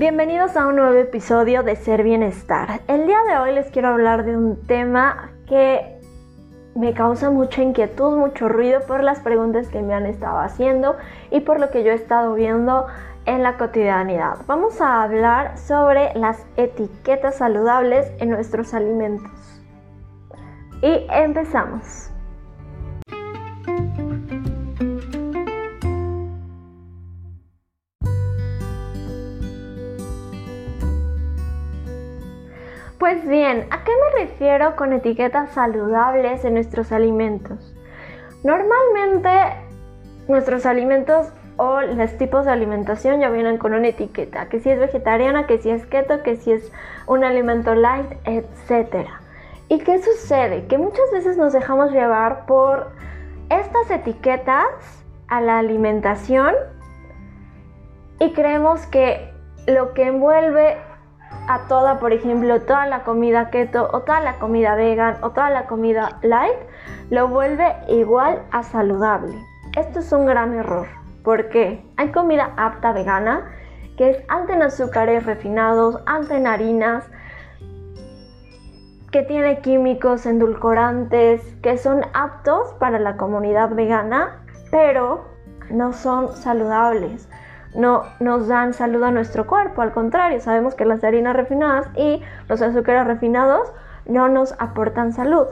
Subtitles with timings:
[0.00, 2.80] Bienvenidos a un nuevo episodio de Ser Bienestar.
[2.88, 6.00] El día de hoy les quiero hablar de un tema que
[6.74, 10.96] me causa mucha inquietud, mucho ruido por las preguntas que me han estado haciendo
[11.30, 12.86] y por lo que yo he estado viendo
[13.26, 14.38] en la cotidianidad.
[14.46, 19.30] Vamos a hablar sobre las etiquetas saludables en nuestros alimentos.
[20.80, 22.09] Y empezamos.
[33.00, 37.74] Pues bien, ¿a qué me refiero con etiquetas saludables en nuestros alimentos?
[38.44, 39.30] Normalmente
[40.28, 44.78] nuestros alimentos o los tipos de alimentación ya vienen con una etiqueta, que si es
[44.78, 46.70] vegetariana, que si es keto, que si es
[47.06, 49.08] un alimento light, etc.
[49.70, 50.66] ¿Y qué sucede?
[50.66, 52.92] Que muchas veces nos dejamos llevar por
[53.48, 54.66] estas etiquetas
[55.28, 56.54] a la alimentación
[58.18, 59.32] y creemos que
[59.66, 60.76] lo que envuelve
[61.50, 65.50] a toda, por ejemplo, toda la comida keto o toda la comida vegan o toda
[65.50, 66.56] la comida light,
[67.10, 69.36] lo vuelve igual a saludable.
[69.76, 70.86] Esto es un gran error.
[71.24, 73.50] porque Hay comida apta vegana
[73.96, 77.04] que es alta en azúcares refinados, alta en harinas,
[79.10, 85.24] que tiene químicos endulcorantes que son aptos para la comunidad vegana, pero
[85.68, 87.28] no son saludables
[87.74, 92.22] no nos dan salud a nuestro cuerpo, al contrario, sabemos que las harinas refinadas y
[92.48, 93.72] los azúcares refinados
[94.06, 95.46] no nos aportan salud.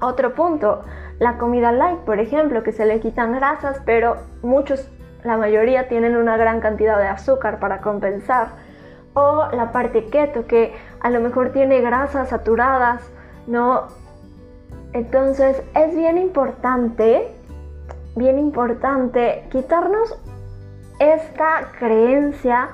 [0.00, 0.82] Otro punto,
[1.18, 4.90] la comida light, por ejemplo, que se le quitan grasas, pero muchos,
[5.22, 8.48] la mayoría tienen una gran cantidad de azúcar para compensar.
[9.14, 13.00] O la parte keto, que a lo mejor tiene grasas saturadas,
[13.46, 13.84] ¿no?
[14.92, 17.28] Entonces es bien importante,
[18.16, 20.18] bien importante quitarnos
[21.12, 22.70] esta creencia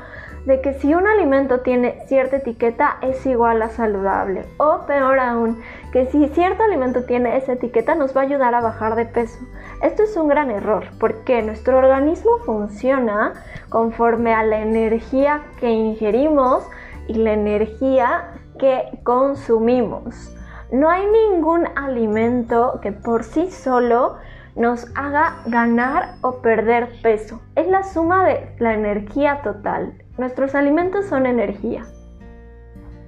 [0.47, 4.45] de que si un alimento tiene cierta etiqueta es igual a saludable.
[4.57, 5.61] O peor aún,
[5.93, 9.39] que si cierto alimento tiene esa etiqueta nos va a ayudar a bajar de peso.
[9.83, 13.35] Esto es un gran error porque nuestro organismo funciona
[13.69, 16.67] conforme a la energía que ingerimos
[17.07, 20.35] y la energía que consumimos.
[20.73, 24.17] No hay ningún alimento que por sí solo
[24.57, 27.41] nos haga ganar o perder peso.
[27.55, 30.03] Es la suma de la energía total.
[30.19, 31.85] Nuestros alimentos son energía.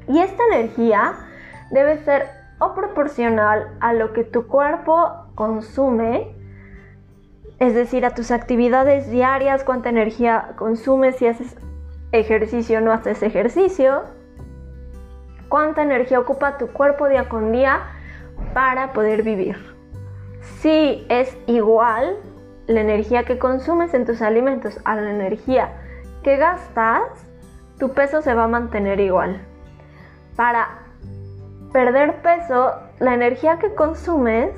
[0.09, 1.15] Y esta energía
[1.71, 6.35] debe ser o proporcional a lo que tu cuerpo consume,
[7.59, 11.57] es decir, a tus actividades diarias, cuánta energía consumes, si haces
[12.13, 14.03] ejercicio o no haces ejercicio,
[15.49, 17.81] cuánta energía ocupa tu cuerpo día con día
[18.55, 19.72] para poder vivir.
[20.43, 22.17] Si es igual
[22.67, 25.73] la energía que consumes en tus alimentos a la energía
[26.23, 27.03] que gastas,
[27.79, 29.41] tu peso se va a mantener igual.
[30.37, 30.69] Para
[31.73, 34.51] perder peso, la energía que consumes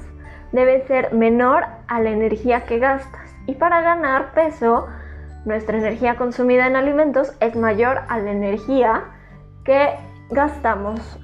[0.53, 3.35] debe ser menor a la energía que gastas.
[3.47, 4.87] Y para ganar peso,
[5.45, 9.05] nuestra energía consumida en alimentos es mayor a la energía
[9.65, 9.95] que
[10.31, 11.19] gastamos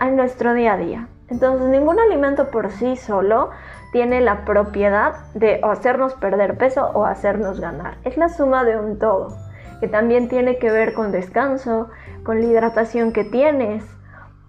[0.00, 1.08] en nuestro día a día.
[1.28, 3.50] Entonces, ningún alimento por sí solo
[3.92, 7.96] tiene la propiedad de hacernos perder peso o hacernos ganar.
[8.04, 9.36] Es la suma de un todo,
[9.80, 11.88] que también tiene que ver con descanso,
[12.22, 13.84] con la hidratación que tienes.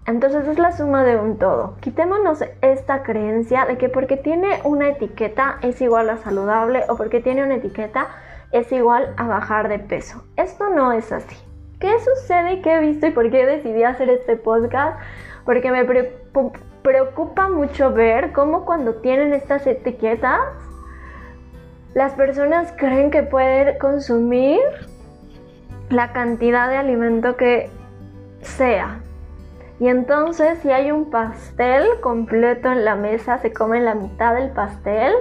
[0.06, 1.76] Entonces es la suma de un todo.
[1.80, 7.20] Quitémonos esta creencia de que porque tiene una etiqueta es igual a saludable o porque
[7.20, 8.08] tiene una etiqueta
[8.52, 10.24] es igual a bajar de peso.
[10.36, 11.36] Esto no es así.
[11.78, 14.98] ¿Qué sucede qué he visto y por qué decidí hacer este podcast?
[15.44, 15.84] Porque me
[16.82, 20.40] preocupa mucho ver cómo cuando tienen estas etiquetas,
[21.94, 24.60] las personas creen que pueden consumir
[25.88, 27.68] la cantidad de alimento que
[28.42, 29.00] sea.
[29.80, 34.50] Y entonces si hay un pastel completo en la mesa, se come la mitad del
[34.50, 35.14] pastel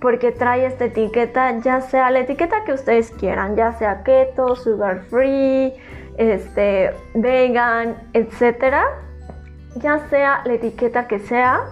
[0.00, 5.02] porque trae esta etiqueta, ya sea la etiqueta que ustedes quieran, ya sea keto, sugar
[5.08, 5.74] free,
[6.16, 9.05] este, vegan, etcétera
[9.76, 11.64] ya sea la etiqueta que sea,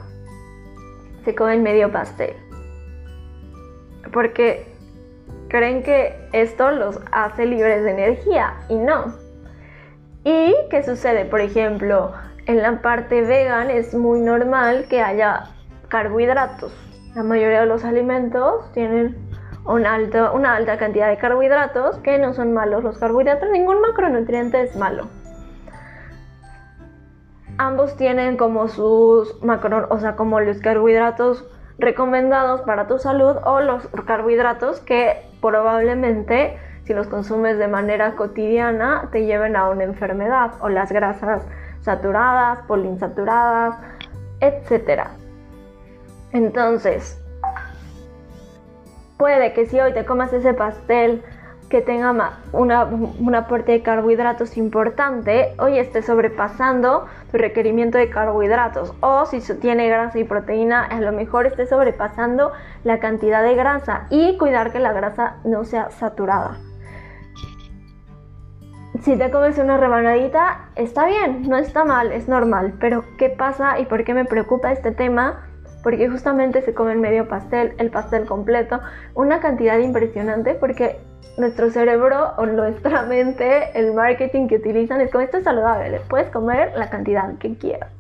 [1.24, 2.34] se comen medio pastel.
[4.12, 4.66] Porque
[5.48, 9.16] creen que esto los hace libres de energía y no.
[10.24, 11.24] ¿Y qué sucede?
[11.24, 12.12] Por ejemplo,
[12.46, 15.44] en la parte vegan es muy normal que haya
[15.88, 16.72] carbohidratos.
[17.14, 19.16] La mayoría de los alimentos tienen
[19.66, 22.84] una alta cantidad de carbohidratos que no son malos.
[22.84, 25.08] Los carbohidratos, ningún macronutriente es malo
[27.58, 31.44] ambos tienen como sus macro, o sea, como los carbohidratos
[31.78, 39.08] recomendados para tu salud o los carbohidratos que probablemente si los consumes de manera cotidiana,
[39.10, 41.42] te lleven a una enfermedad o las grasas
[41.80, 43.76] saturadas, poliinsaturadas,
[44.40, 45.04] etc.
[46.32, 47.18] Entonces,
[49.16, 51.22] puede que si hoy te comas ese pastel
[51.68, 52.10] que tenga
[52.52, 58.94] una, un aporte de carbohidratos importante, hoy esté sobrepasando tu requerimiento de carbohidratos.
[59.00, 62.52] O si tiene grasa y proteína, a lo mejor esté sobrepasando
[62.84, 66.58] la cantidad de grasa y cuidar que la grasa no sea saturada.
[69.02, 72.74] Si te comes una rebanadita, está bien, no está mal, es normal.
[72.80, 75.43] Pero ¿qué pasa y por qué me preocupa este tema?
[75.84, 78.80] Porque justamente se come el medio pastel, el pastel completo,
[79.14, 80.98] una cantidad impresionante porque
[81.36, 86.30] nuestro cerebro o nuestra mente, el marketing que utilizan es como esto es saludable, puedes
[86.30, 87.90] comer la cantidad que quieras.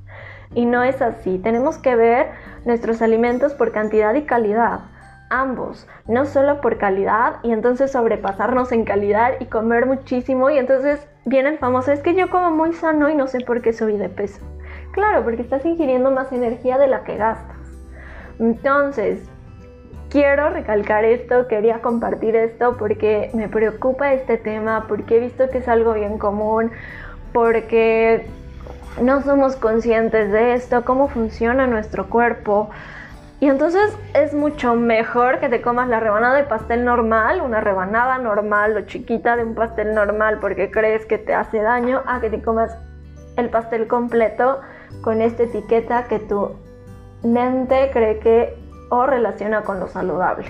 [0.54, 2.26] Y no es así, tenemos que ver
[2.64, 4.80] nuestros alimentos por cantidad y calidad,
[5.30, 11.06] ambos, no solo por calidad y entonces sobrepasarnos en calidad y comer muchísimo y entonces
[11.24, 13.96] viene el famoso, es que yo como muy sano y no sé por qué subí
[13.96, 14.40] de peso.
[14.92, 17.63] Claro, porque estás ingiriendo más energía de la que gastas.
[18.38, 19.20] Entonces,
[20.10, 25.58] quiero recalcar esto, quería compartir esto porque me preocupa este tema, porque he visto que
[25.58, 26.70] es algo bien común,
[27.32, 28.26] porque
[29.02, 32.70] no somos conscientes de esto, cómo funciona nuestro cuerpo.
[33.40, 38.18] Y entonces es mucho mejor que te comas la rebanada de pastel normal, una rebanada
[38.18, 42.30] normal o chiquita de un pastel normal porque crees que te hace daño, a que
[42.30, 42.76] te comas
[43.36, 44.60] el pastel completo
[45.02, 46.52] con esta etiqueta que tu
[47.24, 48.56] mente cree que
[48.90, 50.46] o relaciona con lo saludable.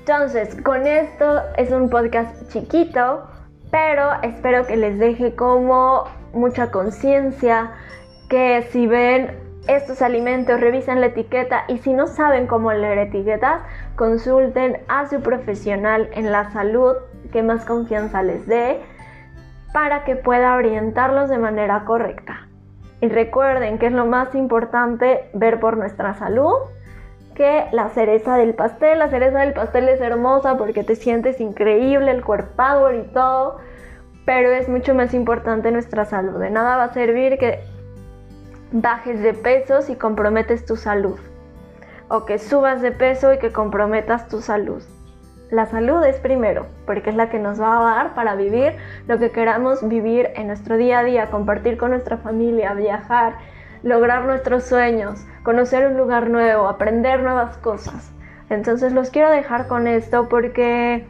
[0.00, 3.22] Entonces, con esto es un podcast chiquito,
[3.70, 7.72] pero espero que les deje como mucha conciencia,
[8.28, 9.38] que si ven
[9.68, 13.62] estos alimentos, revisen la etiqueta y si no saben cómo leer etiquetas,
[13.94, 16.96] consulten a su profesional en la salud
[17.32, 18.80] que más confianza les dé
[19.72, 22.48] para que pueda orientarlos de manera correcta.
[23.02, 26.54] Y recuerden que es lo más importante ver por nuestra salud
[27.34, 29.00] que la cereza del pastel.
[29.00, 33.58] La cereza del pastel es hermosa porque te sientes increíble, el core power y todo,
[34.24, 36.38] pero es mucho más importante nuestra salud.
[36.38, 37.58] De nada va a servir que
[38.70, 41.18] bajes de peso si comprometes tu salud
[42.08, 44.80] o que subas de peso y que comprometas tu salud.
[45.52, 48.72] La salud es primero, porque es la que nos va a dar para vivir
[49.06, 53.34] lo que queramos vivir en nuestro día a día, compartir con nuestra familia, viajar,
[53.82, 58.14] lograr nuestros sueños, conocer un lugar nuevo, aprender nuevas cosas.
[58.48, 61.06] Entonces los quiero dejar con esto porque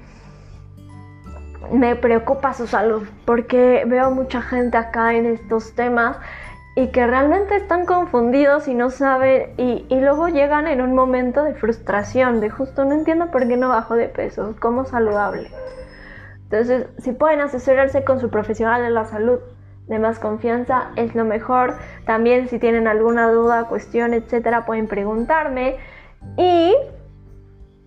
[1.71, 6.17] me preocupa su salud, porque veo mucha gente acá en estos temas
[6.75, 11.55] y que realmente están confundidos y no saben y, luego llegan en un momento de
[11.55, 15.51] frustración, de justo no entiendo por qué no bajo de peso, como saludable.
[16.45, 19.39] Entonces, si pueden asesorarse con su profesional de la salud,
[19.87, 21.77] de más confianza es lo mejor.
[22.07, 25.77] También si tienen alguna duda, cuestión, etcétera, pueden preguntarme.
[26.37, 26.75] Y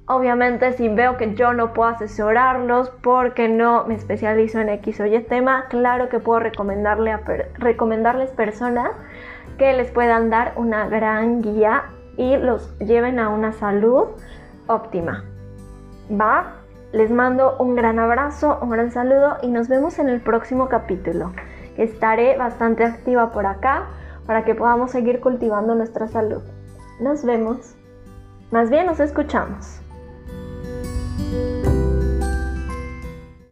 [0.07, 5.05] obviamente si veo que yo no puedo asesorarlos porque no me especializo en X o
[5.05, 7.21] Y tema, claro que puedo recomendarle a
[7.55, 8.91] recomendarles personas
[9.57, 11.85] que les puedan dar una gran guía
[12.17, 14.07] y los lleven a una salud
[14.67, 15.23] óptima.
[16.09, 16.61] ¿Va?
[16.91, 21.33] Les mando un gran abrazo, un gran saludo y nos vemos en el próximo capítulo.
[21.77, 23.87] Estaré bastante activa por acá
[24.25, 26.41] para que podamos seguir cultivando nuestra salud.
[26.99, 27.75] Nos vemos.
[28.51, 29.84] Más bien nos escuchamos.